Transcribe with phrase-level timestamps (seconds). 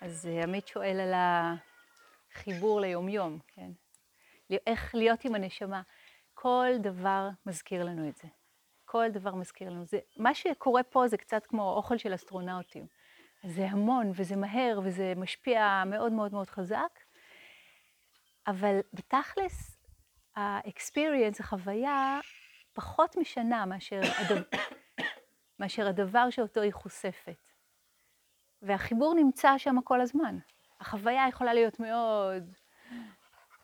[0.00, 1.12] אז עמית שואל על
[2.34, 3.70] החיבור ליומיום, כן?
[4.66, 5.82] איך להיות עם הנשמה.
[6.34, 8.28] כל דבר מזכיר לנו את זה.
[8.84, 9.84] כל דבר מזכיר לנו.
[9.84, 12.86] זה, מה שקורה פה זה קצת כמו אוכל של אסטרונאוטים.
[13.44, 17.00] זה המון, וזה מהר, וזה משפיע מאוד מאוד מאוד חזק,
[18.46, 19.78] אבל בתכלס,
[20.36, 22.20] ה-experience, החוויה,
[22.72, 24.58] פחות משנה מאשר, הדבר,
[25.60, 27.49] מאשר הדבר שאותו היא חושפת.
[28.62, 30.38] והחיבור נמצא שם כל הזמן.
[30.80, 32.50] החוויה יכולה להיות מאוד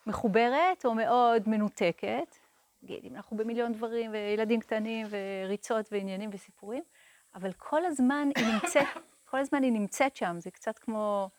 [0.07, 2.37] מחוברת או מאוד מנותקת.
[2.83, 6.83] נגיד, אם אנחנו במיליון דברים, וילדים קטנים, וריצות, ועניינים, וסיפורים,
[7.35, 8.87] אבל כל הזמן היא נמצאת,
[9.31, 10.37] כל הזמן היא נמצאת שם.
[10.39, 11.31] זה קצת כמו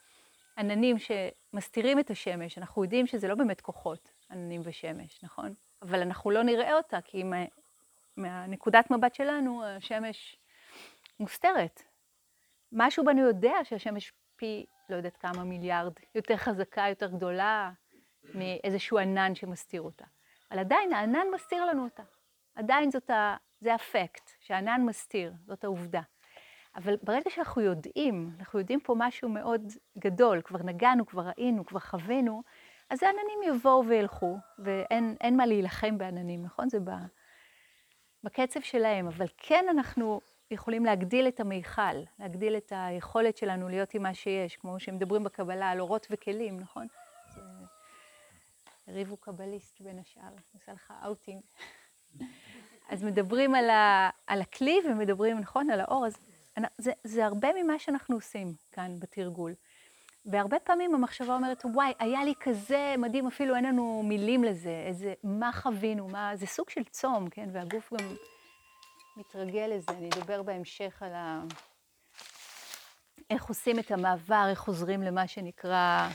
[0.57, 2.57] עננים שמסתירים את השמש.
[2.57, 5.53] אנחנו יודעים שזה לא באמת כוחות, עננים ושמש, נכון?
[5.81, 7.45] אבל אנחנו לא נראה אותה, כי מה,
[8.17, 10.37] מהנקודת מבט שלנו, השמש
[11.19, 11.83] מוסתרת.
[12.71, 17.71] משהו בנו יודע שהשמש פי, לא יודעת כמה מיליארד, יותר חזקה, יותר גדולה,
[18.33, 20.05] מאיזשהו ענן שמסתיר אותה.
[20.51, 22.03] אבל עדיין הענן מסתיר לנו אותה.
[22.55, 23.35] עדיין זאת ה...
[23.59, 26.01] זה אפקט, שהענן מסתיר, זאת העובדה.
[26.75, 29.61] אבל ברגע שאנחנו יודעים, אנחנו יודעים פה משהו מאוד
[29.97, 32.43] גדול, כבר נגענו, כבר ראינו, כבר חווינו,
[32.89, 36.69] אז העננים יבואו וילכו, ואין מה להילחם בעננים, נכון?
[36.69, 36.77] זה
[38.23, 44.03] בקצב שלהם, אבל כן אנחנו יכולים להגדיל את המיכל, להגדיל את היכולת שלנו להיות עם
[44.03, 46.87] מה שיש, כמו שמדברים בקבלה על אורות וכלים, נכון?
[48.87, 51.41] הרי בוא קבליסט בין השאר, עושה לך אאוטינג.
[52.89, 56.17] אז מדברים על, ה, על הכלי ומדברים, נכון, על האור, אז
[56.77, 59.53] זה, זה הרבה ממה שאנחנו עושים כאן בתרגול.
[60.25, 65.13] והרבה פעמים המחשבה אומרת, וואי, היה לי כזה מדהים, אפילו אין לנו מילים לזה, איזה,
[65.23, 68.07] מה חווינו, מה, זה סוג של צום, כן, והגוף גם
[69.17, 69.91] מתרגל לזה.
[69.91, 71.43] אני אדבר בהמשך על ה...
[73.29, 76.09] איך עושים את המעבר, איך חוזרים למה שנקרא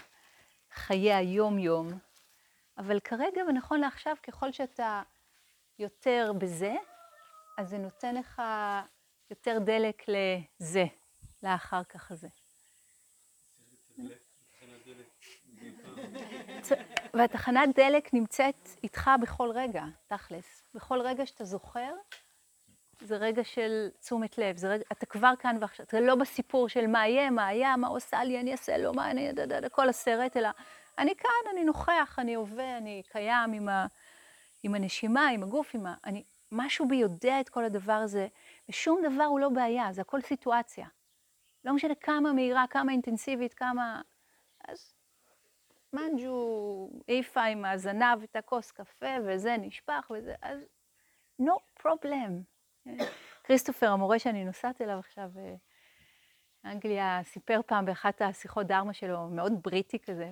[0.73, 1.99] חיי היום-יום.
[2.79, 5.03] אבל כרגע ונכון לעכשיו, ככל שאתה
[5.79, 6.75] יותר בזה,
[7.59, 8.43] אז זה נותן לך
[9.31, 10.85] יותר דלק לזה,
[11.43, 12.29] לאחר כך הזה.
[17.15, 20.63] והתחנת דלק נמצאת איתך בכל רגע, תכלס.
[20.75, 21.93] בכל רגע שאתה זוכר,
[23.05, 26.87] זה רגע של תשומת לב, זה רגע, אתה כבר כאן ועכשיו, אתה לא בסיפור של
[26.87, 29.69] מה יהיה, מה היה, מה עושה לי, אני אעשה לו, מה אני, דה, דה, דה,
[29.69, 30.49] כל הסרט, אלא
[30.99, 33.87] אני כאן, אני נוכח, אני הווה, אני קיים עם, ה,
[34.63, 35.95] עם הנשימה, עם הגוף, עם ה...
[36.05, 38.27] אני, משהו בי יודע את כל הדבר הזה,
[38.69, 40.87] ושום דבר הוא לא בעיה, זה הכל סיטואציה.
[41.65, 44.01] לא משנה כמה מהירה, כמה אינטנסיבית, כמה...
[44.69, 44.95] אז
[45.93, 50.35] מנג'ו העיפה עם הזנב את הכוס קפה, וזה נשפך, וזה...
[50.43, 50.59] אז
[51.43, 52.52] no problem.
[53.45, 55.55] כריסטופר, המורה שאני נוסעת אליו עכשיו, אה,
[56.65, 60.31] אנגליה, סיפר פעם באחת השיחות דרמה שלו, מאוד בריטי כזה,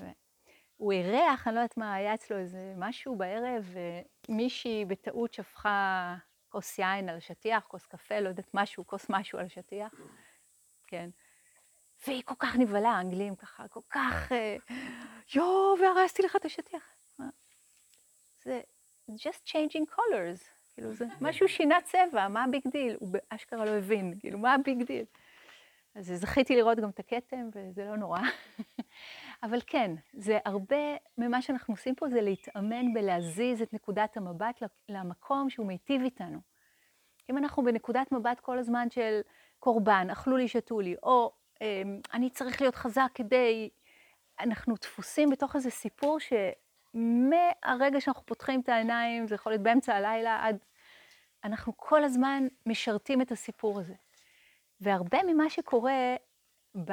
[0.76, 3.74] הוא אירח, אני לא יודעת מה, היה אצלו איזה משהו בערב,
[4.28, 6.16] ומישהי בטעות שפכה
[6.48, 9.94] כוס יין על השטיח, כוס קפה, לא יודעת משהו, כוס משהו על השטיח,
[10.86, 11.10] כן.
[12.06, 14.56] והיא כל כך נבהלה, האנגלים ככה, כל כך, אה,
[15.34, 16.94] יואו, והרסתי לך את השטיח.
[18.42, 18.60] זה
[19.10, 22.96] just changing colors, כאילו זה משהו שינה צבע, מה ה big deal?
[23.00, 25.04] הוא באשכרה לא הבין, כאילו, מה ה big deal?
[25.94, 28.20] אז זכיתי לראות גם את הכתם, וזה לא נורא.
[29.42, 35.50] אבל כן, זה הרבה ממה שאנחנו עושים פה זה להתאמן בלהזיז את נקודת המבט למקום
[35.50, 36.38] שהוא מיטיב איתנו.
[37.30, 39.20] אם אנחנו בנקודת מבט כל הזמן של
[39.58, 43.70] קורבן, אכלו לי, שתו לי, או אמ, אני צריך להיות חזק כדי...
[44.40, 50.46] אנחנו דפוסים בתוך איזה סיפור שמהרגע שאנחנו פותחים את העיניים, זה יכול להיות באמצע הלילה,
[50.46, 50.58] עד...
[51.44, 53.94] אנחנו כל הזמן משרתים את הסיפור הזה.
[54.80, 56.16] והרבה ממה שקורה
[56.84, 56.92] ב...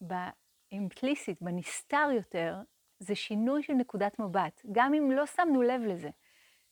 [0.00, 2.56] באימפליסיט, בנסתר יותר,
[2.98, 6.10] זה שינוי של נקודת מבט, גם אם לא שמנו לב לזה,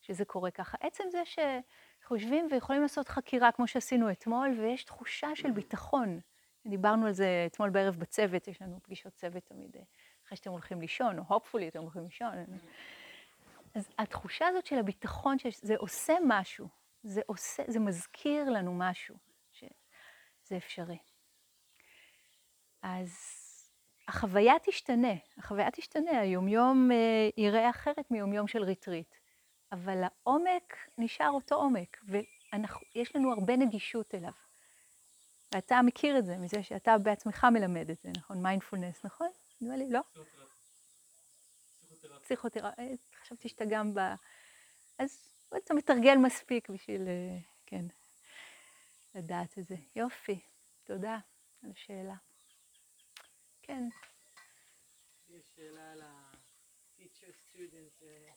[0.01, 0.77] שזה קורה ככה.
[0.81, 6.21] עצם זה שחושבים ויכולים לעשות חקירה כמו שעשינו אתמול, ויש תחושה של ביטחון.
[6.67, 9.77] דיברנו על זה אתמול בערב בצוות, יש לנו פגישות צוות תמיד,
[10.27, 12.35] אחרי שאתם הולכים לישון, או hopefully אתם הולכים לישון.
[13.75, 16.69] אז התחושה הזאת של הביטחון, שזה עושה משהו,
[17.03, 19.17] זה, עושה, זה מזכיר לנו משהו,
[19.53, 20.99] שזה אפשרי.
[22.83, 23.11] אז
[24.09, 29.15] החוויה תשתנה, החוויה תשתנה, היומיום אה, ייראה אחרת מיומיום של ריטריט,
[29.73, 34.33] אבל העומק נשאר אותו עומק, ויש לנו הרבה נגישות אליו.
[35.55, 38.43] ואתה מכיר את זה, מזה שאתה בעצמך מלמד את זה, נכון?
[38.43, 39.29] מיינדפולנס, נכון?
[39.61, 40.01] נראה לי, לא?
[42.29, 42.85] פסיכותרפיה.
[42.85, 43.99] אה, חשבתי שאתה גם ב...
[44.99, 47.85] אז אתה מתרגל מספיק בשביל, אה, כן,
[49.15, 49.75] לדעת את זה.
[49.97, 50.41] יופי,
[50.85, 51.19] תודה
[51.63, 52.15] על השאלה.
[53.63, 53.89] כן.
[55.29, 58.33] יש שאלה על ה-teacher student, אה,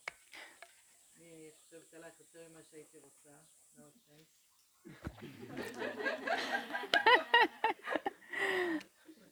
[1.15, 3.29] אני חושבת עלייך יותר ממה שהייתי רוצה,
[3.77, 3.81] no.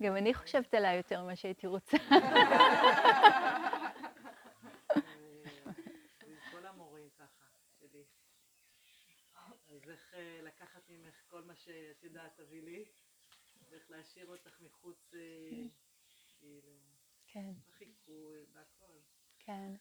[0.03, 1.97] גם אני חושבת עליי יותר ממה שהייתי רוצה.
[6.51, 7.45] כל המורים ככה,
[7.79, 8.03] שלי.
[9.89, 12.85] אז איך אה, לקחת ממך כל מה שאת יודעת תביא לי,
[13.69, 15.19] ואיך להשאיר אותך מחוץ, אה,
[16.39, 16.71] כאילו,
[17.27, 18.93] כן, בחיקוי, בהכל.
[19.39, 19.71] כן.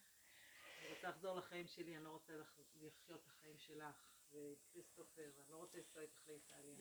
[0.80, 4.04] אני רוצה לחזור לחיים שלי, אני לא רוצה לח- לחיות את החיים שלך.
[4.32, 6.76] וכריסטופר, אני לא רוצה לנסוע איתך לאיטליה.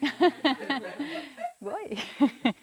[1.62, 1.94] בואי.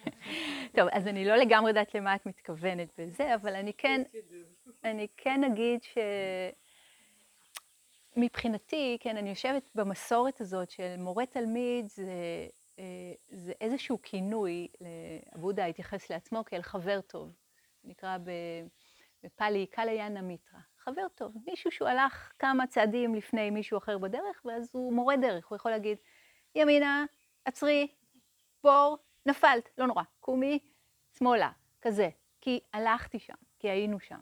[0.75, 4.01] טוב, אז אני לא לגמרי יודעת למה את מתכוונת בזה, אבל אני כן,
[4.83, 5.80] אני כן אגיד
[8.19, 12.12] שמבחינתי, כן, אני יושבת במסורת הזאת של מורה תלמיד, זה,
[12.80, 14.68] אה, זה איזשהו כינוי,
[15.36, 17.31] בודה התייחס לעצמו כאל חבר טוב,
[17.83, 18.18] נקרא
[19.24, 20.60] בפאלי קליאנה מיטרה.
[20.77, 25.48] חבר טוב, מישהו שהוא הלך כמה צעדים לפני מישהו אחר בדרך, ואז הוא מורה דרך,
[25.48, 25.98] הוא יכול להגיד,
[26.56, 27.06] ימינה,
[27.45, 27.88] עצרי,
[28.63, 30.60] בור, נפלת, לא נורא, קומי,
[31.18, 31.51] שמאלה,
[31.81, 32.10] כזה,
[32.42, 34.19] כי הלכתי שם, כי היינו שם.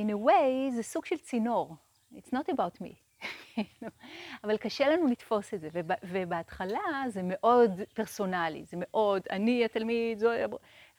[0.00, 1.76] In a way, זה סוג של צינור,
[2.16, 2.94] it's not about me.
[4.44, 5.68] אבל קשה לנו לתפוס את זה,
[6.02, 10.28] ובהתחלה זה מאוד פרסונלי, זה מאוד, אני התלמיד, זו...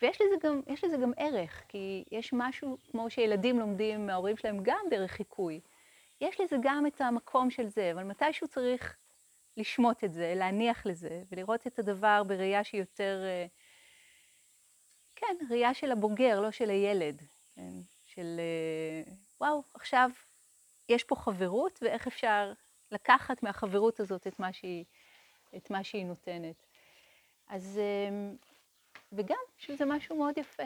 [0.01, 4.86] ויש לזה גם, לזה גם ערך, כי יש משהו, כמו שילדים לומדים מההורים שלהם, גם
[4.89, 5.60] דרך חיקוי.
[6.21, 8.98] יש לזה גם את המקום של זה, אבל מתישהו צריך
[9.57, 13.45] לשמוט את זה, להניח לזה, ולראות את הדבר בראייה שהיא יותר, אה,
[15.16, 17.21] כן, ראייה של הבוגר, לא של הילד,
[17.56, 17.71] כן,
[18.04, 20.09] של אה, וואו, עכשיו
[20.94, 22.54] יש פה חברות, ואיך אפשר
[22.92, 24.86] לקחת מהחברות הזאת את מה שהיא,
[25.57, 26.66] את מה שהיא נותנת.
[27.48, 28.34] אז אה,
[29.12, 30.63] וגם שזה משהו מאוד יפה,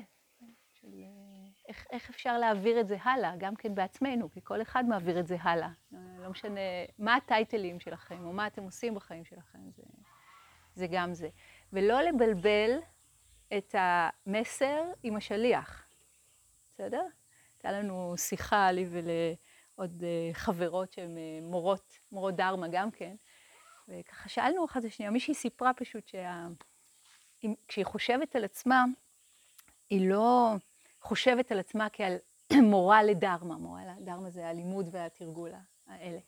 [0.74, 1.08] של אה,
[1.68, 5.28] איך, איך אפשר להעביר את זה הלאה, גם כן בעצמנו, כי כל אחד מעביר את
[5.28, 5.70] זה הלאה.
[5.92, 6.60] לא משנה
[7.00, 9.84] מה הטייטלים שלכם, או מה אתם עושים בחיים שלכם, זה,
[10.76, 11.30] זה גם זה.
[11.74, 12.80] ולא לבלבל
[13.58, 15.88] את המסר עם השליח,
[16.74, 17.06] בסדר?
[17.56, 19.38] הייתה לנו שיחה, לי ולעוד
[19.80, 23.16] אה, חברות שהן אה, מורות, מורות דרמה גם כן,
[23.88, 26.48] וככה שאלנו אחת השנייה, מישהי סיפרה פשוט שה...
[27.68, 28.86] כשהיא חושבת על עצמה,
[29.90, 30.56] היא לא
[31.02, 32.16] חושבת על עצמה כעל
[32.72, 35.52] מורה לדרמה, מורה לדרמה זה הלימוד והתרגול
[35.88, 36.20] האלה.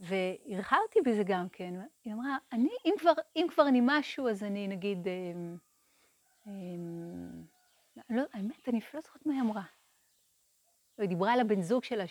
[0.00, 1.74] והרחה אותי בזה גם כן,
[2.04, 5.56] היא אמרה, אני, אם כבר, אם כבר אני משהו, אז אני נגיד, אמ,
[6.46, 7.44] אמ,
[8.10, 9.62] לא, האמת, אני אפילו לא זוכרת מה היא אמרה.
[10.98, 12.04] היא דיברה על הבן זוג שלה,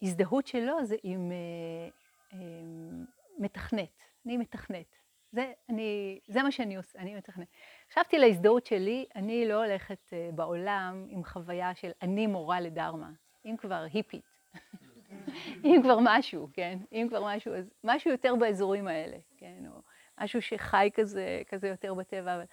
[0.00, 1.88] שההזדהות שלו זה עם אה,
[2.32, 3.04] אמ,
[3.38, 4.96] מתכנת, אני מתכנת.
[5.32, 7.48] זה, אני, זה מה שאני עושה, אני מתכננת.
[7.90, 13.10] חשבתי להזדהות שלי, אני לא הולכת uh, בעולם עם חוויה של אני מורה לדרמה,
[13.44, 14.24] אם כבר היפית,
[15.64, 16.78] אם כבר משהו, כן?
[16.92, 19.64] אם כבר משהו, אז משהו יותר באזורים האלה, כן?
[19.66, 19.80] או
[20.20, 22.34] משהו שחי כזה, כזה יותר בטבע.
[22.34, 22.44] אבל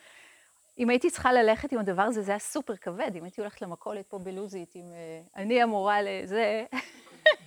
[0.80, 4.08] אם הייתי צריכה ללכת עם הדבר הזה, זה היה סופר כבד, אם הייתי הולכת למכולת
[4.08, 6.66] פה בלוזית, עם uh, אני המורה לזה,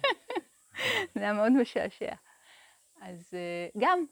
[1.14, 2.14] זה היה מאוד משעשע.
[3.00, 4.05] אז אה, גם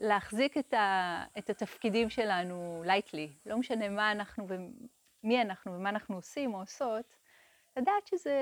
[0.00, 6.16] להחזיק את, ה, את התפקידים שלנו לייטלי, לא משנה מה אנחנו ומי אנחנו ומה אנחנו
[6.16, 7.14] עושים או עושות,
[7.76, 8.36] לדעת שזה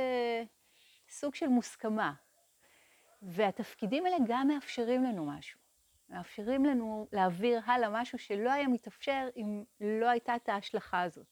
[1.08, 2.12] סוג של מוסכמה.
[3.22, 5.65] והתפקידים האלה גם מאפשרים לנו משהו.
[6.08, 11.26] מאפשרים לנו להעביר הלאה משהו שלא היה מתאפשר אם לא הייתה את ההשלכה הזאת.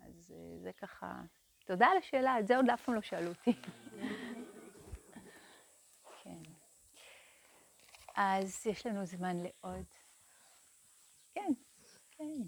[0.00, 1.22] אז אה, זה ככה,
[1.66, 3.52] תודה על השאלה, את זה עוד אף פעם לא שאלו אותי.
[8.16, 9.84] אז יש לנו זמן לעוד.
[11.34, 11.52] כן,
[12.10, 12.42] כן.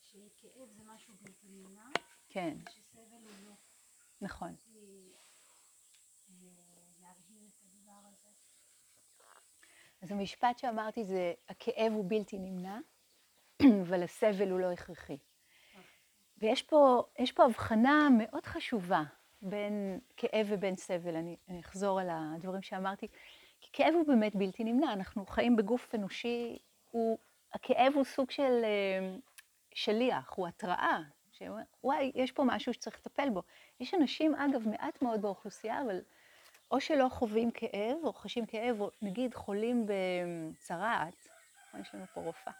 [0.00, 1.88] שכאב זה משהו בלתי נמנע,
[2.28, 2.56] כן.
[2.68, 3.54] ושסבל הוא לא.
[4.20, 4.56] נכון.
[10.04, 12.78] אז המשפט שאמרתי זה, הכאב הוא בלתי נמנע,
[13.82, 15.16] אבל הסבל הוא לא הכרחי.
[16.38, 17.02] ויש פה,
[17.34, 19.02] פה הבחנה מאוד חשובה
[19.42, 21.16] בין כאב ובין סבל.
[21.16, 23.08] אני, אני אחזור על הדברים שאמרתי.
[23.60, 26.58] כי כאב הוא באמת בלתי נמנע, אנחנו חיים בגוף אנושי,
[26.90, 27.18] הוא,
[27.52, 29.16] הכאב הוא סוג של אה,
[29.74, 31.00] שליח, הוא התראה,
[31.32, 33.42] שוואי, יש פה משהו שצריך לטפל בו.
[33.80, 36.00] יש אנשים, אגב, מעט מאוד באוכלוסייה, אבל
[36.74, 41.28] או שלא חווים כאב, או חשים כאב, או נגיד חולים בצרעת,
[41.80, 42.52] יש לנו פה רופאה,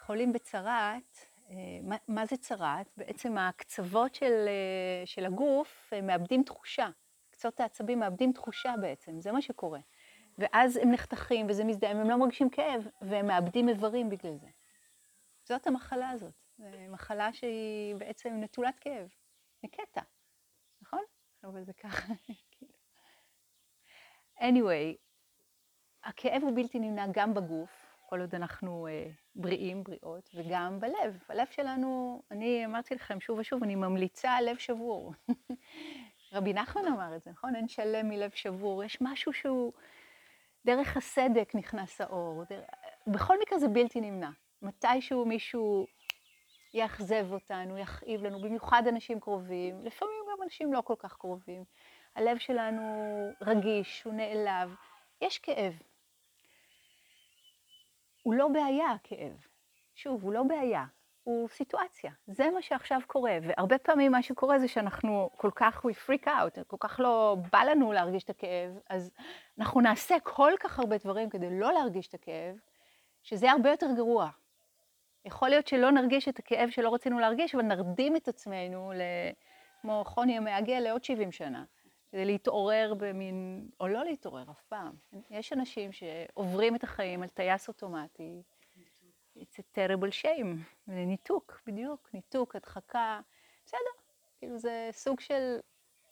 [0.00, 1.26] חולים בצרעת,
[1.82, 2.86] מה, מה זה צרעת?
[2.96, 4.48] בעצם הקצוות של,
[5.04, 6.88] של הגוף מאבדים תחושה.
[7.30, 9.80] קצות העצבים מאבדים תחושה בעצם, זה מה שקורה.
[10.38, 14.48] ואז הם נחתכים וזה מזדהם, הם לא מרגישים כאב, והם מאבדים איברים בגלל זה.
[15.44, 16.34] זאת המחלה הזאת.
[16.58, 19.08] זו מחלה שהיא בעצם נטולת כאב.
[19.62, 20.02] זה קטע,
[20.82, 21.02] נכון?
[21.44, 22.12] אבל זה ככה,
[22.52, 22.77] כאילו.
[24.40, 24.96] Anyway,
[26.04, 31.22] הכאב הוא בלתי נמנע גם בגוף, כל עוד אנחנו uh, בריאים, בריאות, וגם בלב.
[31.28, 35.12] הלב שלנו, אני אמרתי לכם שוב ושוב, אני ממליצה על לב שבור.
[36.32, 37.56] רבי נחמן אמר את זה, נכון?
[37.56, 38.84] אין שלם מלב שבור.
[38.84, 39.72] יש משהו שהוא,
[40.66, 42.44] דרך הסדק נכנס האור.
[42.50, 42.70] דרך...
[43.06, 44.30] בכל מקרה זה בלתי נמנע.
[44.62, 45.86] מתישהו מישהו
[46.74, 51.64] יאכזב אותנו, יכאיב לנו, במיוחד אנשים קרובים, לפעמים גם אנשים לא כל כך קרובים.
[52.16, 52.82] הלב שלנו
[53.40, 54.74] רגיש, הוא נעלב.
[55.20, 55.82] יש כאב.
[58.22, 59.46] הוא לא בעיה, הכאב.
[59.94, 60.84] שוב, הוא לא בעיה,
[61.22, 62.12] הוא סיטואציה.
[62.26, 66.64] זה מה שעכשיו קורה, והרבה פעמים מה שקורה זה שאנחנו כל כך, we freak out,
[66.66, 69.10] כל כך לא בא לנו להרגיש את הכאב, אז
[69.58, 72.56] אנחנו נעשה כל כך הרבה דברים כדי לא להרגיש את הכאב,
[73.22, 74.30] שזה הרבה יותר גרוע.
[75.24, 78.92] יכול להיות שלא נרגיש את הכאב שלא רצינו להרגיש, אבל נרדים את עצמנו,
[79.80, 81.64] כמו חוני המעגל, לעוד 70 שנה.
[82.10, 84.92] כדי להתעורר במין, או לא להתעורר אף פעם.
[85.30, 88.42] יש אנשים שעוברים את החיים על טייס אוטומטי.
[89.36, 90.56] It's a terrible shame.
[90.86, 92.10] זה ניתוק, בדיוק.
[92.14, 93.20] ניתוק, הדחקה.
[93.66, 93.78] בסדר,
[94.38, 95.58] כאילו זה סוג של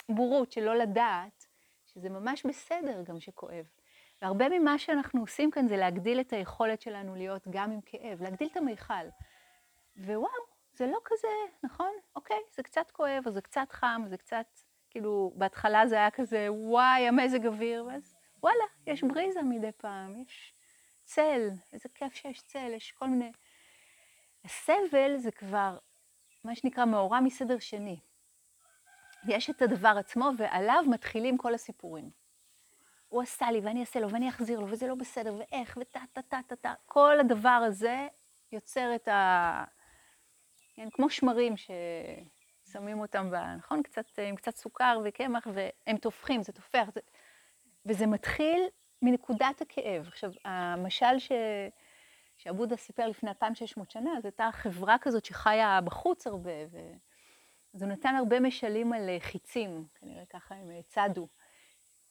[0.09, 1.47] בורות, של לא לדעת,
[1.87, 3.67] שזה ממש בסדר גם שכואב.
[4.23, 8.49] והרבה ממה שאנחנו עושים כאן זה להגדיל את היכולת שלנו להיות גם עם כאב, להגדיל
[8.53, 8.95] את המיכל.
[9.97, 10.29] ווואו,
[10.73, 11.29] זה לא כזה,
[11.63, 11.93] נכון?
[12.17, 14.47] אוקיי, זה קצת כואב, או זה קצת חם, או זה קצת...
[14.97, 20.55] כאילו, בהתחלה זה היה כזה, וואי, המזג אוויר, ואז וואלה, יש בריזה מדי פעם, יש
[21.05, 23.33] צל, איזה כיף שיש צל, יש כל מיני...
[24.45, 25.79] הסבל זה כבר
[26.45, 28.01] מה שנקרא מאורע מסדר שני.
[29.29, 32.11] יש את הדבר עצמו, ועליו מתחילים כל הסיפורים.
[33.09, 36.23] הוא עשה לי, ואני אעשה לו, ואני אחזיר לו, וזה לא בסדר, ואיך, וטה, טה,
[36.23, 36.75] טה, טה, טה.
[36.87, 38.09] כל הדבר הזה
[38.53, 39.65] יוצר את ה...
[40.75, 41.71] כן, כמו שמרים ש...
[42.73, 43.83] שמים אותם, נכון?
[43.83, 46.89] קצת, עם קצת סוכר וקמח, והם תופחים, זה תופח.
[46.95, 47.01] זה...
[47.87, 48.67] וזה מתחיל
[49.03, 50.09] מנקודת הכאב.
[50.09, 51.33] עכשיו, המשל ש...
[52.37, 56.79] שעבודה סיפר לפני 2,600 שנה, זו הייתה חברה כזאת שחיה בחוץ הרבה, ו...
[57.75, 61.29] אז הוא נתן הרבה משלים על חיצים, כנראה ככה הם צדו.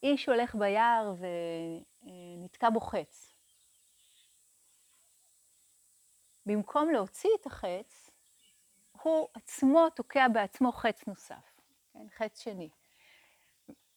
[0.04, 1.14] איש הולך ביער
[2.04, 3.34] ונתקע בו חץ.
[6.46, 8.05] במקום להוציא את החץ,
[9.06, 11.62] הוא עצמו תוקע בעצמו חץ נוסף,
[11.94, 12.06] כן?
[12.18, 12.70] חץ שני.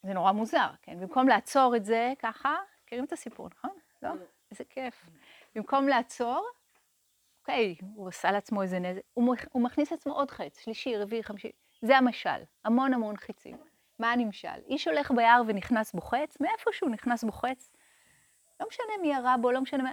[0.03, 1.01] זה נורא מוזר, כן?
[1.01, 3.71] במקום לעצור את זה ככה, מכירים את הסיפור, נכון?
[4.03, 4.11] לא?
[4.51, 5.07] איזה כיף.
[5.55, 6.47] במקום לעצור,
[7.41, 11.51] אוקיי, הוא עשה לעצמו איזה נזק, הוא, הוא מכניס לעצמו עוד חץ, שלישי, רביעי, חמישי.
[11.83, 13.57] זה המשל, המון המון חצים.
[13.99, 14.59] מה הנמשל?
[14.67, 17.73] איש הולך ביער ונכנס בו חץ, מאיפה שהוא נכנס בו חץ,
[18.61, 19.93] לא משנה מי ירה בו, לא משנה מה,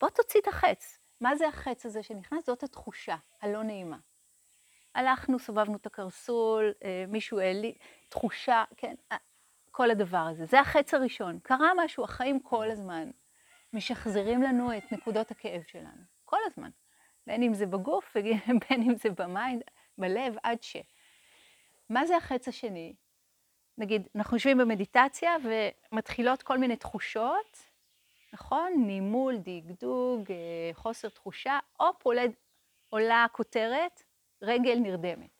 [0.00, 0.98] בוא תוציא את החץ.
[1.20, 2.46] מה זה החץ הזה שנכנס?
[2.46, 3.96] זאת התחושה הלא נעימה.
[4.96, 7.74] הלכנו, סובבנו את הקרסול, אה, מישהו העלי,
[8.08, 9.16] תחושה, כן, אה,
[9.70, 10.46] כל הדבר הזה.
[10.46, 11.38] זה החץ הראשון.
[11.42, 13.10] קרה משהו, החיים כל הזמן
[13.72, 16.02] משחזרים לנו את נקודות הכאב שלנו.
[16.24, 16.70] כל הזמן.
[17.26, 19.62] בין אם זה בגוף ובין אם זה ב mind,
[19.98, 20.76] בלב, עד ש...
[21.90, 22.94] מה זה החץ השני?
[23.78, 25.32] נגיד, אנחנו יושבים במדיטציה
[25.92, 27.58] ומתחילות כל מיני תחושות,
[28.32, 28.72] נכון?
[28.86, 32.02] נימול, דגדוג, אה, חוסר תחושה, הופ,
[32.88, 34.02] עולה כותרת,
[34.42, 35.30] רגל נרדמת,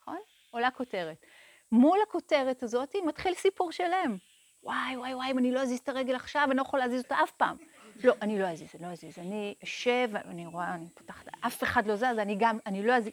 [0.00, 0.18] נכון?
[0.50, 1.26] עולה כותרת.
[1.72, 4.16] מול הכותרת הזאת מתחיל סיפור שלם.
[4.62, 7.16] וואי, וואי, וואי, אם אני לא אזיז את הרגל עכשיו, אני לא יכולה להזיז אותה
[7.22, 7.56] אף פעם.
[8.04, 9.18] לא, אני לא אזיז, אני לא אזיז.
[9.18, 13.12] אני אשב, אני רואה, אני פותחת, אף אחד לא זז, אני גם, אני לא אזיז.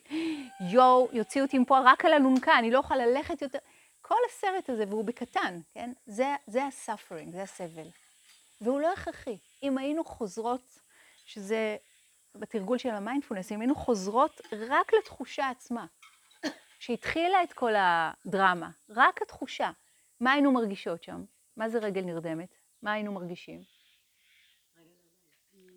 [0.72, 3.60] יואו, יוציאו אותי מפה רק על אלונקה, אני לא יכולה ללכת יותר.
[4.02, 5.92] כל הסרט הזה, והוא בקטן, כן?
[6.06, 7.88] זה, זה ה-suffering, זה הסבל.
[8.62, 9.38] והוא לא הכרחי.
[9.64, 10.80] אם היינו חוזרות,
[11.26, 11.78] שזה
[12.36, 15.86] בתרגול של המיינדפולנס, אם היינו חוזרות רק לתחושה עצמה,
[16.80, 19.72] שהתחילה את כל הדרמה, רק התחושה,
[20.20, 21.24] מה היינו מרגישות שם?
[21.58, 22.56] מה זה רגל נרדמת?
[22.82, 23.62] מה היינו מרגישים?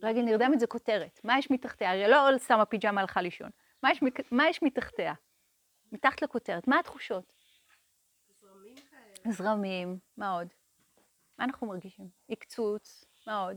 [0.02, 1.90] רגל נרדמת זה כותרת, מה יש מתחתיה?
[1.90, 3.50] הרי לא שמה פיג'מה הלכה לישון.
[3.82, 5.14] מה יש, מה יש מתחתיה?
[5.92, 7.32] מתחת לכותרת, מה התחושות?
[8.40, 9.32] זרמים כאלה.
[9.32, 10.49] זרמים, מה עוד?
[11.38, 12.08] מה אנחנו מרגישים?
[12.28, 13.56] עקצוץ, מה עוד?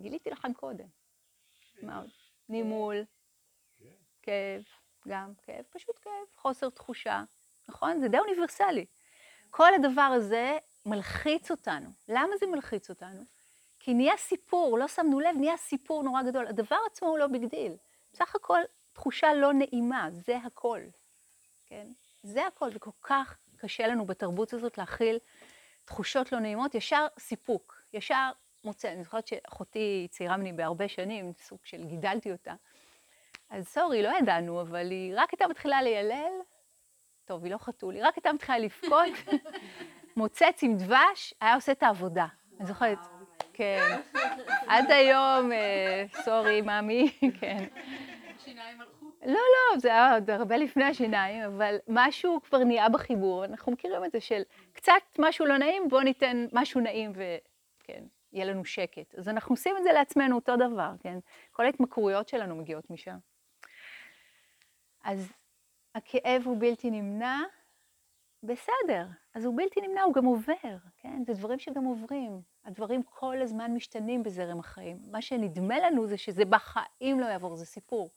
[0.00, 0.86] גיליתי לכם קודם.
[1.82, 2.10] מה עוד?
[2.48, 3.04] נימול,
[4.22, 4.62] כאב,
[5.08, 7.22] גם כאב, פשוט כאב, חוסר תחושה,
[7.68, 8.00] נכון?
[8.00, 8.86] זה די אוניברסלי.
[9.50, 11.90] כל הדבר הזה מלחיץ אותנו.
[12.08, 13.24] למה זה מלחיץ אותנו?
[13.80, 16.46] כי נהיה סיפור, לא שמנו לב, נהיה סיפור נורא גדול.
[16.46, 17.72] הדבר עצמו הוא לא big deal.
[18.12, 18.60] בסך הכל
[18.92, 20.80] תחושה לא נעימה, זה הכל,
[21.66, 21.86] כן?
[22.22, 25.18] זה הכל, וכל כך קשה לנו בתרבות הזאת להכיל
[25.84, 28.30] תחושות לא נעימות, ישר סיפוק, ישר
[28.66, 28.92] מוצא.
[28.92, 32.54] אני זוכרת שאחותי צעירה ממני בהרבה שנים, סוג של גידלתי אותה.
[33.50, 36.32] אז סורי, לא ידענו, אבל היא רק הייתה מתחילה לילל,
[37.24, 39.34] טוב, היא לא חתול, היא רק הייתה מתחילה לבכות,
[40.16, 42.26] מוצץ עם דבש, היה עושה את העבודה.
[42.58, 42.98] אני זוכרת,
[43.52, 44.00] כן.
[44.66, 47.64] עד היום, אה, סורי, מאמי, כן.
[48.36, 49.06] השיניים הלכו.
[49.26, 53.44] לא, לא, זה היה עוד הרבה לפני השיניים, אבל משהו כבר נהיה בחיבור.
[53.44, 54.42] אנחנו מכירים את זה של
[54.72, 58.04] קצת משהו לא נעים, בואו ניתן משהו נעים וכן,
[58.36, 59.14] יהיה לנו שקט.
[59.14, 61.18] אז אנחנו עושים את זה לעצמנו אותו דבר, כן?
[61.52, 63.16] כל ההתמכרויות שלנו מגיעות משם.
[65.04, 65.32] אז
[65.94, 67.38] הכאב הוא בלתי נמנע,
[68.42, 71.22] בסדר, אז הוא בלתי נמנע, הוא גם עובר, כן?
[71.26, 72.40] זה דברים שגם עוברים.
[72.64, 74.98] הדברים כל הזמן משתנים בזרם החיים.
[75.10, 78.10] מה שנדמה לנו זה שזה בחיים לא יעבור, זה סיפור.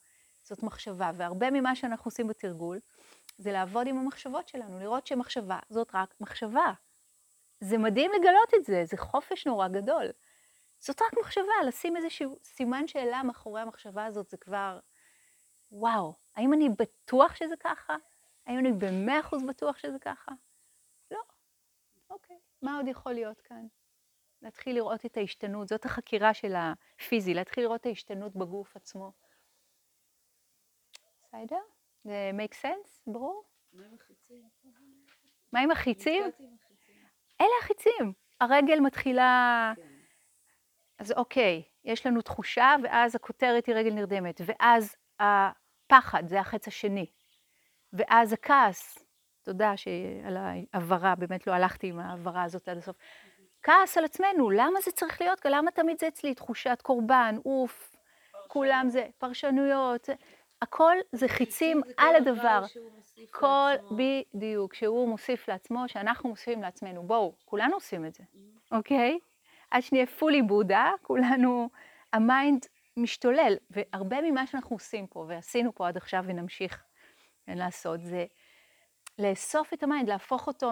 [0.44, 2.80] זאת מחשבה, והרבה ממה שאנחנו עושים בתרגול,
[3.38, 6.74] זה לעבוד עם המחשבות שלנו, לראות שמחשבה זאת רק מחשבה.
[7.60, 10.06] זה מדהים לגלות את זה, זה חופש נורא גדול.
[10.80, 14.80] זאת רק מחשבה, לשים איזשהו סימן שאלה מאחורי המחשבה הזאת, זה כבר,
[15.72, 17.96] וואו, האם אני בטוח שזה ככה?
[18.46, 20.32] האם אני במאה אחוז בטוח שזה ככה?
[21.12, 21.22] לא.
[22.10, 23.68] אוקיי, מה עוד יכול להיות כאן?
[24.42, 29.12] להתחיל לראות את ההשתנות, זאת החקירה של הפיזי, להתחיל לראות את ההשתנות בגוף עצמו.
[31.24, 31.62] בסדר?
[32.04, 32.90] זה make sense?
[33.08, 33.44] ברור?
[33.74, 34.50] מה עם החיצים?
[35.54, 36.24] מה עם החיצים?
[37.42, 38.14] אלה החיצים.
[38.42, 39.74] הרגל מתחילה...
[39.76, 39.82] כן.
[41.00, 47.06] אז אוקיי, יש לנו תחושה, ואז הכותרת היא רגל נרדמת, ואז הפחד, זה החץ השני,
[47.94, 48.98] ואז הכעס,
[49.44, 52.96] תודה שעל ההעברה, באמת לא הלכתי עם ההעברה הזאת עד הסוף.
[53.64, 55.42] כעס על עצמנו, למה זה צריך להיות?
[55.46, 56.34] למה תמיד זה אצלי?
[56.34, 57.96] תחושת קורבן, אוף,
[58.48, 60.10] כולם זה, פרשנויות,
[60.62, 62.68] הכל זה חיצים זה על כל הדבר.
[62.68, 63.98] שהוא מוסיף כל, לעצמו.
[64.34, 67.04] בדיוק, שהוא מוסיף לעצמו, שאנחנו מוסיפים לעצמנו.
[67.04, 68.24] בואו, כולנו עושים את זה,
[68.72, 69.20] אוקיי?
[69.72, 71.70] עד שנהיה fully בודהה, כולנו,
[72.14, 72.66] ה mind
[72.98, 76.84] משתולל, והרבה ממה שאנחנו עושים פה, ועשינו פה עד עכשיו ונמשיך
[77.48, 78.26] לעשות, זה
[79.20, 80.72] לאסוף את ה mind, להפוך אותו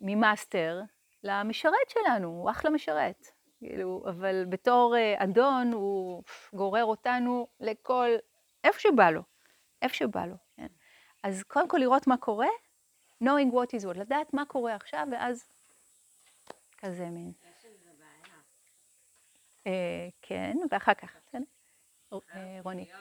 [0.00, 0.80] מ master
[1.22, 3.26] למשרת שלנו, הוא אחלה משרת.
[3.58, 6.22] כאילו, אבל בתור אה, אדון הוא
[6.54, 8.08] גורר אותנו לכל,
[8.64, 9.22] איפה שבא לו,
[9.82, 10.66] איפה שבא לו, כן?
[11.22, 12.48] אז קודם כל לראות מה קורה,
[13.24, 15.44] knowing what is what, לדעת מה קורה עכשיו, ואז
[16.78, 17.32] כזה מין.
[19.66, 21.38] אה, כן, ואחר כך, בסדר?
[22.10, 22.92] חרב רוני.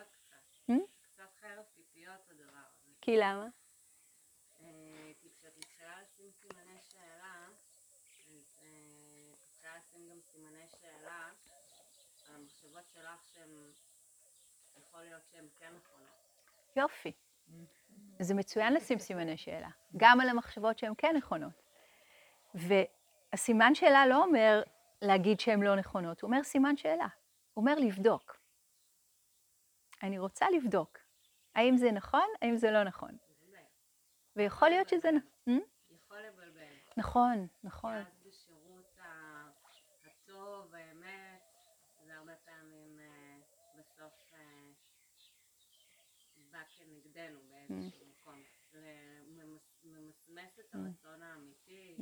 [0.72, 0.74] Hmm?
[3.02, 3.48] כי למה?
[4.62, 5.12] אה,
[10.32, 11.30] סימני שאלה,
[12.28, 13.72] המחשבות שלך שהן,
[14.98, 16.10] יכול להיות שהן כן נכונות.
[16.76, 17.12] יופי.
[18.20, 21.54] זה מצוין לשים סימני שאלה, גם על המחשבות שהן כן נכונות.
[22.54, 24.62] והסימן שאלה לא אומר
[25.02, 27.08] להגיד שהן לא נכונות, הוא אומר סימן שאלה.
[27.54, 28.38] הוא אומר לבדוק.
[30.04, 30.98] אני רוצה לבדוק.
[31.56, 33.18] האם זה נכון, האם זה לא נכון.
[34.36, 35.10] ויכול להיות שזה...
[35.50, 35.52] Hmm?
[35.90, 36.74] יכול לבלבל.
[36.98, 37.94] נכון, נכון.
[37.94, 39.50] ואז בשירות ה-
[40.06, 41.42] הטוב, האמת,
[42.06, 43.38] זה הרבה פעמים אה,
[43.76, 44.40] בסוף אה,
[46.52, 46.64] בא
[49.84, 51.96] ממסמס את הרצון האמיתי.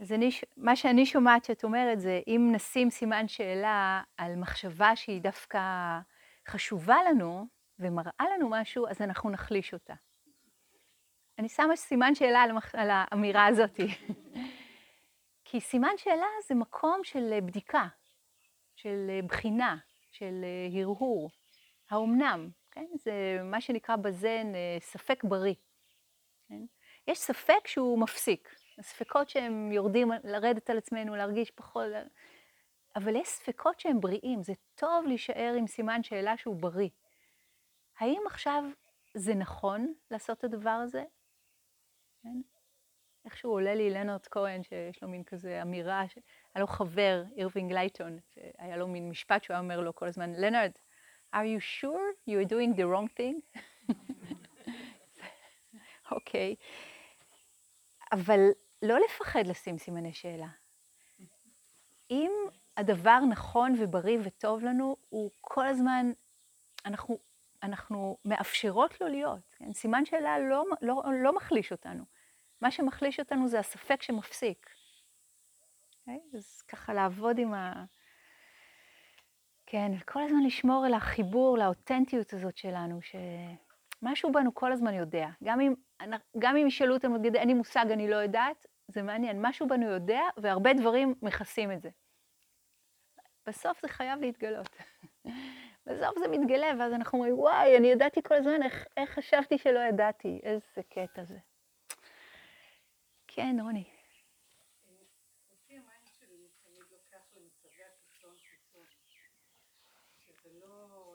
[0.00, 5.20] אז אני, מה שאני שומעת שאת אומרת זה, אם נשים סימן שאלה על מחשבה שהיא
[5.20, 5.60] דווקא
[6.48, 7.46] חשובה לנו
[7.78, 9.94] ומראה לנו משהו, אז אנחנו נחליש אותה.
[11.38, 12.74] אני שמה סימן שאלה על, המח...
[12.74, 13.80] על האמירה הזאת.
[15.44, 17.86] כי סימן שאלה זה מקום של אה, בדיקה,
[18.76, 19.76] של אה, בחינה,
[20.10, 21.30] של אה, הרהור.
[21.90, 22.86] האומנם, כן?
[22.94, 25.54] זה מה שנקרא בזן אה, ספק בריא.
[26.48, 26.64] כן?
[27.06, 28.54] יש ספק שהוא מפסיק.
[28.78, 31.86] הספקות שהם יורדים, לרדת על עצמנו, להרגיש פחות,
[32.96, 36.88] אבל יש ספקות שהם בריאים, זה טוב להישאר עם סימן שאלה שהוא בריא.
[37.98, 38.64] האם עכשיו
[39.14, 41.04] זה נכון לעשות את הדבר הזה?
[42.22, 42.40] כן?
[43.24, 46.18] איכשהו עולה לי לאונרד כהן, שיש לו מין כזה אמירה, ש-
[46.54, 50.32] היה לו חבר, אירווינג לייטון, שהיה לו מין משפט שהוא היה אומר לו כל הזמן,
[50.32, 50.72] לאונרד,
[51.34, 53.40] are you sure you are doing the wrong thing?
[56.10, 56.54] אוקיי.
[58.12, 58.40] אבל
[58.82, 60.48] לא לפחד לשים סימני שאלה.
[62.10, 62.32] אם
[62.76, 66.12] הדבר נכון ובריא וטוב לנו, הוא כל הזמן,
[66.84, 67.18] אנחנו,
[67.62, 69.54] אנחנו מאפשרות לו להיות.
[69.58, 69.72] כן?
[69.72, 72.04] סימן שאלה לא, לא, לא מחליש אותנו.
[72.60, 74.70] מה שמחליש אותנו זה הספק שמפסיק.
[76.00, 76.20] אוקיי?
[76.34, 77.84] אז ככה לעבוד עם ה...
[79.74, 85.28] כן, כל הזמן לשמור על החיבור, לאותנטיות הזאת שלנו, שמשהו בנו כל הזמן יודע.
[85.44, 85.74] גם אם,
[86.38, 89.86] גם אם ישאלו אותנו, נגיד, אין לי מושג, אני לא יודעת, זה מעניין, משהו בנו
[89.86, 91.90] יודע, והרבה דברים מכסים את זה.
[93.46, 94.76] בסוף זה חייב להתגלות.
[95.86, 99.80] בסוף זה מתגלה, ואז אנחנו אומרים, וואי, אני ידעתי כל הזמן, איך, איך חשבתי שלא
[99.80, 101.38] ידעתי, איזה קטע זה.
[103.26, 103.84] כן, רוני.
[105.52, 108.86] לפי ה mind שלי, הוא תמיד לוקח למצבי הקיצון קיצון.
[110.26, 111.14] שזה לא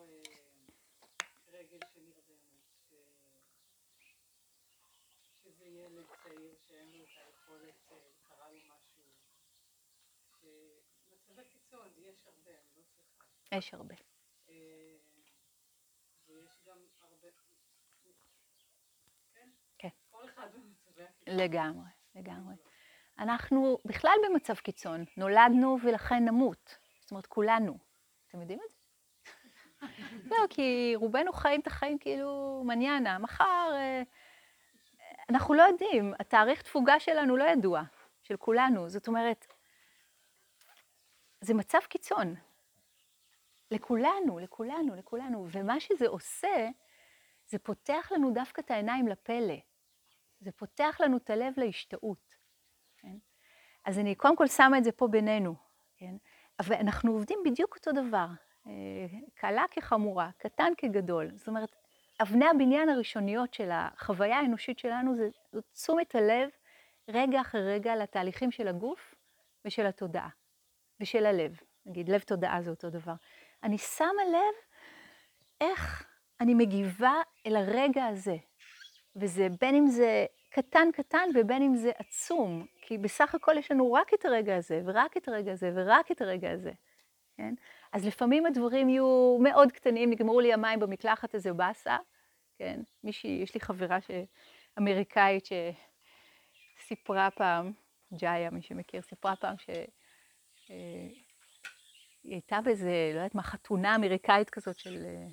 [1.53, 4.13] אה, רגל שנרדמת, ש-
[5.43, 9.03] שזה ילד צעיר שאין לו את היכולת, אה, קרה לו משהו.
[10.41, 13.25] שמצבי קיצון, יש הרבה, אני לא צריכה.
[13.57, 13.95] יש הרבה.
[14.49, 14.97] אה,
[16.27, 17.27] ויש גם הרבה...
[19.33, 19.49] כן?
[19.77, 19.89] כן.
[20.09, 21.37] כל אחד במצבי הקיצון.
[21.37, 22.55] לגמרי, לגמרי.
[23.19, 26.77] אנחנו בכלל במצב קיצון, נולדנו ולכן נמות.
[27.01, 27.77] זאת אומרת, כולנו.
[28.27, 28.79] אתם יודעים את זה?
[30.29, 33.17] זהו, כי רובנו חיים את החיים כאילו מניאנה.
[33.17, 34.03] מחר, אה,
[35.29, 37.81] אנחנו לא יודעים, התאריך תפוגה שלנו לא ידוע,
[38.23, 38.89] של כולנו.
[38.89, 39.47] זאת אומרת,
[41.41, 42.35] זה מצב קיצון.
[43.71, 45.47] לכולנו, לכולנו, לכולנו.
[45.51, 46.69] ומה שזה עושה,
[47.47, 49.57] זה פותח לנו דווקא את העיניים לפלא.
[50.39, 52.35] זה פותח לנו את הלב להשתאות.
[52.97, 53.17] כן?
[53.85, 55.55] אז אני קודם כל שמה את זה פה בינינו,
[55.97, 56.15] כן?
[56.59, 58.27] אבל אנחנו עובדים בדיוק אותו דבר,
[59.35, 61.29] קלה כחמורה, קטן כגדול.
[61.35, 61.75] זאת אומרת,
[62.21, 66.49] אבני הבניין הראשוניות של החוויה האנושית שלנו זה זאת תשומת הלב
[67.07, 69.15] רגע אחרי רגע לתהליכים של הגוף
[69.65, 70.29] ושל התודעה
[70.99, 71.59] ושל הלב.
[71.85, 73.13] נגיד, לב תודעה זה אותו דבר.
[73.63, 74.55] אני שמה לב
[75.61, 76.07] איך
[76.41, 77.13] אני מגיבה
[77.45, 78.35] אל הרגע הזה,
[79.15, 83.93] וזה בין אם זה קטן קטן ובין אם זה עצום, כי בסך הכל יש לנו
[83.93, 86.71] רק את הרגע הזה, ורק את הרגע הזה, ורק את הרגע הזה,
[87.37, 87.53] כן?
[87.93, 91.97] אז לפעמים הדברים יהיו מאוד קטנים, נגמרו לי המים במקלחת, איזה באסה,
[92.57, 92.81] כן?
[93.03, 94.11] מישהי, יש לי חברה ש...
[94.79, 95.45] אמריקאית
[96.79, 97.71] שסיפרה פעם,
[98.13, 99.69] ג'איה, מי שמכיר, סיפרה פעם ש...
[100.69, 101.07] אה,
[102.23, 105.05] הייתה באיזה, לא יודעת מה, חתונה אמריקאית כזאת של...
[105.05, 105.27] אה,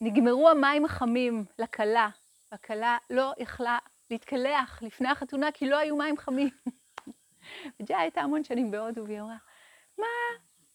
[0.00, 2.08] ונגמרו המים החמים לכלה,
[2.52, 3.78] והכלה לא יכלה
[4.10, 6.50] להתקלח לפני החתונה כי לא היו מים חמים.
[7.80, 9.36] וג'יה הייתה המון שנים בהודו, והיא אמרה,
[9.98, 10.06] מה,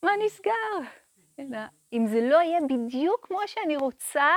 [0.03, 0.89] מה נסגר?
[1.93, 4.29] אם זה לא יהיה בדיוק כמו שאני רוצה,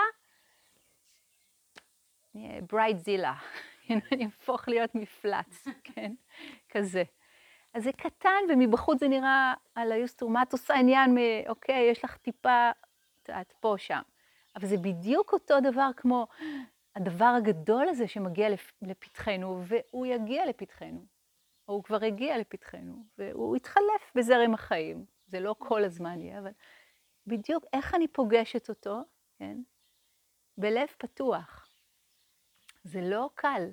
[2.71, 3.35] bridezilla,
[4.13, 6.13] אני אהפוך להיות מפלץ, כן?
[6.69, 7.03] כזה.
[7.75, 11.19] אז זה קטן, ומבחוץ זה נראה על היוסטור, מה את עושה עניין מ...
[11.49, 12.71] אוקיי, יש לך טיפה,
[13.23, 14.01] את פה, שם.
[14.57, 16.27] אבל זה בדיוק אותו דבר כמו
[16.97, 18.49] הדבר הגדול הזה שמגיע
[18.83, 21.05] לפתחנו, והוא יגיע לפתחנו,
[21.69, 25.18] או הוא כבר הגיע לפתחנו, והוא יתחלף בזרם החיים.
[25.29, 26.51] זה לא כל הזמן יהיה, אבל
[27.27, 29.01] בדיוק איך אני פוגשת אותו,
[29.39, 29.57] כן?
[30.59, 31.69] בלב פתוח.
[32.83, 33.71] זה לא קל,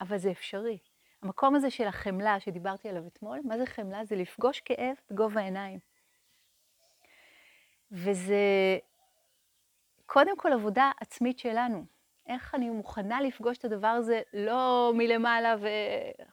[0.00, 0.78] אבל זה אפשרי.
[1.22, 4.04] המקום הזה של החמלה שדיברתי עליו אתמול, מה זה חמלה?
[4.04, 5.78] זה לפגוש כאב בגובה העיניים.
[7.90, 8.78] וזה
[10.06, 11.84] קודם כל עבודה עצמית שלנו.
[12.26, 15.54] איך אני מוכנה לפגוש את הדבר הזה, לא מלמעלה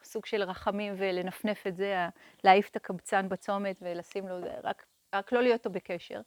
[0.01, 2.07] וסוג של רחמים ולנפנף את זה,
[2.43, 6.21] להעיף את הקבצן בצומת ולשים לו, רק, רק לא להיות איתו בקשר,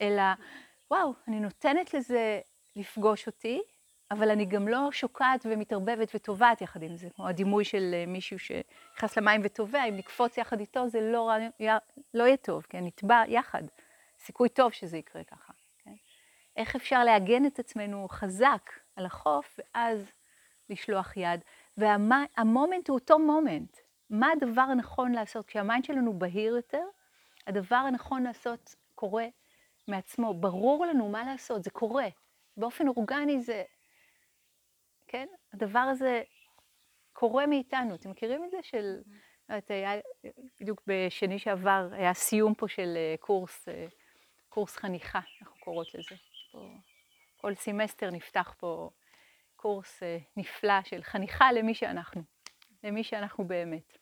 [0.00, 0.22] אלא,
[0.90, 2.40] וואו, אני נותנת לזה
[2.76, 3.60] לפגוש אותי,
[4.10, 9.18] אבל אני גם לא שוקעת ומתערבבת וטובעת יחד עם זה, כמו הדימוי של מישהו שנכנס
[9.18, 11.30] למים וטובע, אם נקפוץ יחד איתו זה לא,
[12.14, 13.62] לא יהיה טוב, כן, נטבע יחד,
[14.18, 15.52] סיכוי טוב שזה יקרה ככה.
[16.56, 20.12] איך אפשר לעגן את עצמנו חזק על החוף, ואז
[20.70, 21.40] לשלוח יד.
[21.76, 23.76] והמומנט הוא אותו מומנט.
[24.10, 25.46] מה הדבר הנכון לעשות?
[25.46, 26.84] כשה mind שלנו בהיר יותר,
[27.46, 29.26] הדבר הנכון לעשות קורה
[29.88, 30.34] מעצמו.
[30.34, 32.08] ברור לנו מה לעשות, זה קורה.
[32.56, 33.62] באופן אורגני זה,
[35.06, 35.26] כן?
[35.52, 36.22] הדבר הזה
[37.12, 37.94] קורה מאיתנו.
[37.94, 38.56] אתם מכירים את זה?
[38.62, 39.00] של,
[39.48, 39.92] לא יודעת, היה,
[40.60, 43.68] בדיוק בשני שעבר, היה סיום פה של קורס,
[44.48, 46.31] קורס חניכה, אנחנו קוראות לזה.
[46.52, 46.68] פה,
[47.36, 48.90] כל סמסטר נפתח פה
[49.56, 50.02] קורס
[50.36, 52.22] נפלא של חניכה למי שאנחנו,
[52.84, 53.98] למי שאנחנו באמת.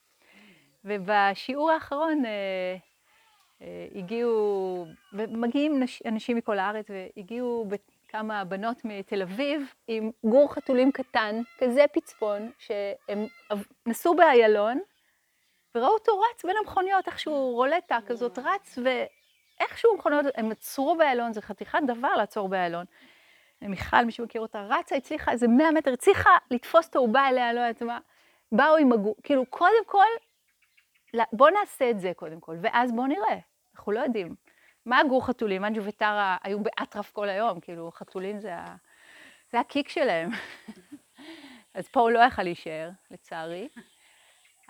[0.84, 2.76] ובשיעור האחרון אה,
[3.62, 7.68] אה, הגיעו, ומגיעים אנשים מכל הארץ, והגיעו
[8.08, 13.26] כמה בנות מתל אביב עם גור חתולים קטן, כזה פצפון, שהם
[13.86, 14.80] נסעו באיילון,
[15.74, 18.78] וראו אותו רץ בין המכוניות, איכשהו רולטה כזאת רץ,
[19.61, 22.85] ואיכשהו מכוניות, הם עצרו באיילון, זה חתיכת דבר לעצור באיילון.
[23.62, 27.61] מיכל, מי שמכיר אותה, רצה, הצליחה איזה 100 מטר, הצליחה לתפוס את העובה אליה, לא
[27.61, 27.99] יודעת מה,
[28.53, 30.07] באו עם הגור, כאילו, קודם כל,
[31.33, 33.38] בואו נעשה את זה קודם כל, ואז בואו נראה,
[33.75, 34.35] אנחנו לא יודעים.
[34.87, 35.64] מה הגור חתולים?
[35.64, 38.77] אנג'ו וטרה היו באטרף כל היום, כאילו, חתולים זה, ה...
[39.53, 40.31] זה הקיק שלהם.
[41.75, 43.68] אז פה הוא לא יכל להישאר, לצערי.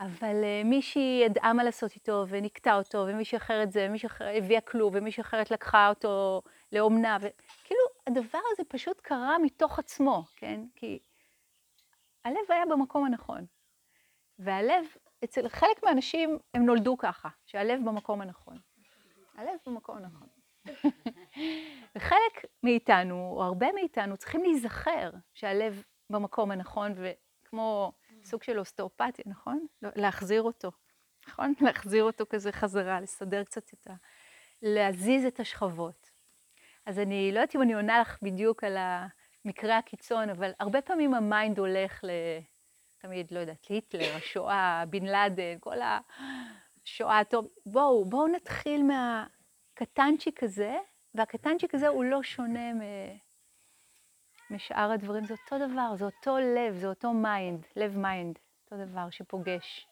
[0.01, 4.61] אבל uh, מישהי ידעה מה לעשות איתו, ונקטע אותו, ומישהי אחרת זה, ומישהי אחרת הביאה
[4.61, 10.61] כלוב, ומישהי אחרת לקחה אותו לאומנה, וכאילו, הדבר הזה פשוט קרה מתוך עצמו, כן?
[10.77, 10.99] כי
[12.25, 13.47] הלב היה במקום הנכון.
[14.39, 14.85] והלב,
[15.25, 18.57] אצל חלק מהאנשים, הם נולדו ככה, שהלב במקום הנכון.
[19.35, 20.29] הלב במקום הנכון.
[21.97, 27.93] וחלק מאיתנו, או הרבה מאיתנו, צריכים להיזכר שהלב במקום הנכון, וכמו
[28.25, 29.67] סוג של אוסטאופתיה, נכון?
[29.83, 30.71] לא, להחזיר אותו,
[31.29, 31.55] נכון?
[31.67, 33.95] להחזיר אותו כזה חזרה, לסדר קצת את ה...
[34.63, 36.11] להזיז את השכבות.
[36.87, 38.77] אז אני לא יודעת אם אני עונה לך בדיוק על
[39.45, 42.11] המקרה הקיצון, אבל הרבה פעמים ה mind הולך ל...
[42.99, 47.49] תמיד, לא יודעת, היטלר, השואה, בן לאדן, כל השואה הטוב.
[47.67, 50.77] בואו, בואו נתחיל מהקטנצ'יק הזה,
[51.15, 52.81] והקטנצ'יק הזה הוא לא שונה מ...
[54.51, 59.11] משאר הדברים, זה אותו דבר, זה אותו לב, זה אותו mind, לב mind, אותו דבר
[59.11, 59.87] שפוגש.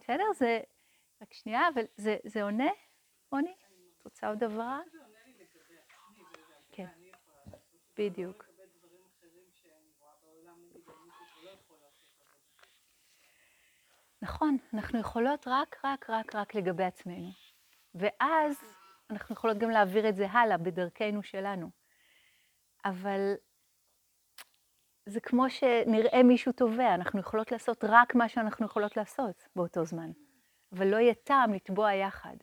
[0.00, 0.24] בסדר?
[0.34, 0.60] זה...
[1.22, 2.70] רק שנייה, אבל זה, זה עונה,
[3.32, 3.54] רוני?
[3.98, 4.80] את רוצה עוד דבר?
[6.72, 6.86] כן,
[7.98, 8.44] בדיוק.
[14.22, 17.30] נכון, אנחנו יכולות רק, רק, רק, רק לגבי עצמנו.
[17.94, 18.77] ואז
[19.10, 21.70] אנחנו יכולות גם להעביר את זה הלאה בדרכנו שלנו.
[22.84, 23.34] אבל
[25.06, 30.10] זה כמו שנראה מישהו טובע, אנחנו יכולות לעשות רק מה שאנחנו יכולות לעשות באותו זמן.
[30.72, 32.36] אבל לא יהיה טעם לתבוע יחד.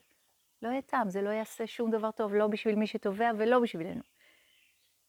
[0.61, 4.01] לא יהיה טעם, זה לא יעשה שום דבר טוב, לא בשביל מי שטובע ולא בשבילנו.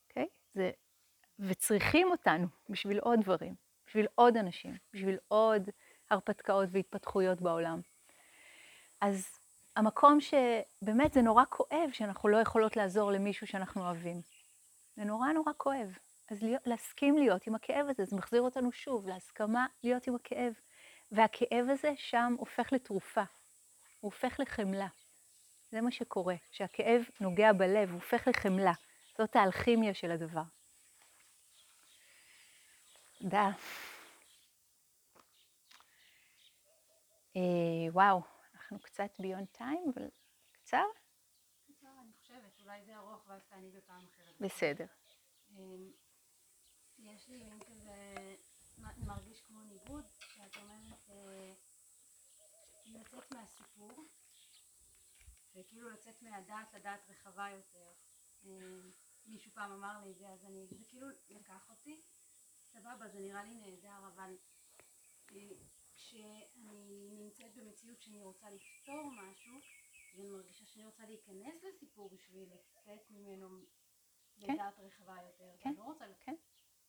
[0.09, 0.25] אוקיי?
[0.25, 0.29] Okay?
[0.55, 0.71] זה...
[1.38, 3.55] וצריכים אותנו בשביל עוד דברים,
[3.87, 5.71] בשביל עוד אנשים, בשביל עוד
[6.11, 7.81] הרפתקאות והתפתחויות בעולם.
[9.01, 9.46] אז
[9.77, 14.21] המקום שבאמת זה נורא כואב שאנחנו לא יכולות לעזור למישהו שאנחנו אוהבים.
[14.97, 15.99] זה נורא נורא כואב.
[16.31, 20.53] אז להיות, להסכים להיות עם הכאב הזה, זה מחזיר אותנו שוב להסכמה להיות עם הכאב.
[21.12, 24.87] והכאב הזה שם הופך לתרופה, הוא הופך לחמלה.
[25.71, 28.73] זה מה שקורה, שהכאב נוגע בלב, הוא הופך לחמלה.
[29.19, 30.43] זאת האלכימיה של הדבר.
[33.19, 33.51] תודה.
[37.37, 37.43] אה,
[37.93, 38.23] וואו,
[38.67, 40.09] אנחנו קצת ביון טיים, אבל
[40.53, 40.85] קצר?
[41.67, 44.41] קצר, אני חושבת, אולי זה ארוך ואז תעני בפעם אחרת.
[44.41, 44.87] בסדר.
[45.51, 45.93] אמ,
[46.99, 48.35] יש לי מין כזה,
[48.99, 51.53] מרגיש כמו ניגוד, שאת אומרת אה,
[52.85, 53.93] לצאת מהסיפור,
[55.55, 57.93] וכאילו לצאת מהדעת לדעת רחבה יותר.
[58.45, 58.91] אמ,
[59.27, 62.01] מישהו פעם אמר לי את זה, אז אני, זה כאילו לקח אותי,
[62.73, 64.37] סבבה, זה נראה לי נהדר, אבל
[65.33, 65.39] אה,
[65.97, 69.53] כשאני נמצאת במציאות שאני רוצה לפתור משהו,
[70.14, 73.49] ואני מרגישה שאני רוצה להיכנס לסיפור בשביל לצאת ממנו
[74.40, 74.53] כן.
[74.53, 75.53] לדעת רחבה יותר.
[75.59, 76.35] כן, אני לא רוצה כן.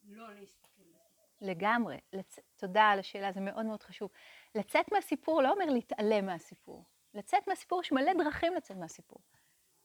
[0.04, 1.26] לא להסתכל בסיפור.
[1.42, 2.00] לגמרי.
[2.14, 2.40] לצ...
[2.56, 4.12] תודה על השאלה, זה מאוד מאוד חשוב.
[4.56, 6.84] לצאת מהסיפור לא אומר להתעלם מהסיפור.
[7.14, 9.20] לצאת מהסיפור, יש מלא דרכים לצאת מהסיפור.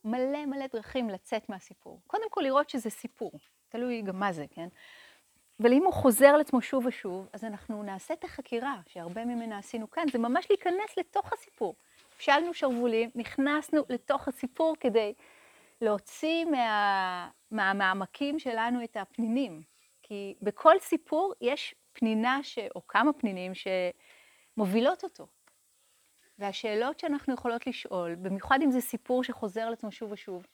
[0.04, 2.02] מלא מלא דרכים לצאת מהסיפור.
[2.06, 3.32] קודם כל לראות שזה סיפור,
[3.68, 4.68] תלוי גם מה זה, כן?
[5.62, 9.58] אבל אם הוא חוזר על עצמו שוב ושוב, אז אנחנו נעשה את החקירה, שהרבה ממנה
[9.58, 11.74] עשינו כאן, זה ממש להיכנס לתוך הסיפור.
[12.14, 15.14] הפשלנו שרוולים, נכנסנו לתוך הסיפור כדי
[15.80, 19.62] להוציא מה, מהמעמקים שלנו את הפנינים.
[20.02, 25.26] כי בכל סיפור יש פנינה, ש, או כמה פנינים, שמובילות אותו.
[26.38, 30.46] והשאלות שאנחנו יכולות לשאול, במיוחד אם זה סיפור שחוזר על עצמו שוב ושוב,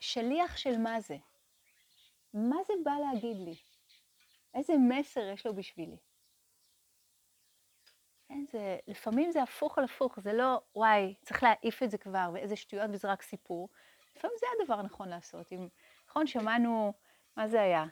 [0.00, 1.16] שליח של מה זה?
[2.34, 3.54] מה זה בא להגיד לי?
[4.54, 5.96] איזה מסר יש לו בשבילי?
[8.28, 12.30] כן, זה, לפעמים זה הפוך על הפוך, זה לא, וואי, צריך להעיף את זה כבר,
[12.34, 13.68] ואיזה שטויות, וזה רק סיפור.
[14.16, 15.52] לפעמים זה הדבר הנכון לעשות.
[15.52, 15.68] אם,
[16.08, 16.92] נכון, שמענו,
[17.36, 17.84] מה זה היה?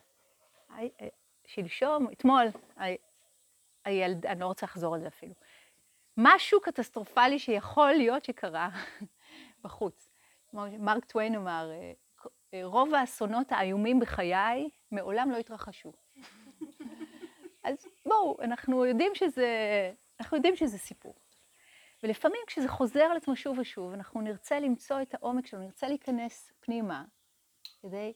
[1.47, 2.45] שלשום, אתמול,
[3.85, 5.35] הילד, אני לא רוצה לחזור על זה אפילו.
[6.17, 8.69] משהו קטסטרופלי שיכול להיות שקרה
[9.65, 10.11] בחוץ.
[10.53, 11.71] מרק טוויין אמר,
[12.63, 15.93] רוב האסונות האיומים בחיי מעולם לא התרחשו.
[17.65, 19.49] אז בואו, אנחנו יודעים שזה,
[20.21, 21.15] אנחנו יודעים שזה סיפור.
[22.03, 26.53] ולפעמים כשזה חוזר על עצמו שוב ושוב, אנחנו נרצה למצוא את העומק שלו, נרצה להיכנס
[26.61, 27.05] פנימה,
[27.83, 28.13] כדי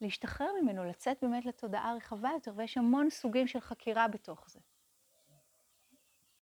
[0.00, 4.60] להשתחרר ממנו, לצאת באמת לתודעה רחבה יותר, ויש המון סוגים של חקירה בתוך זה.